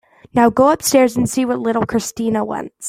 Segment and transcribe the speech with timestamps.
[0.33, 2.73] Now go upstairs and see what little Christina wants.